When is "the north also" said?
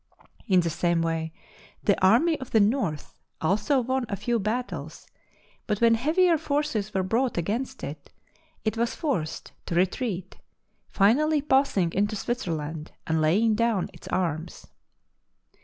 2.49-3.81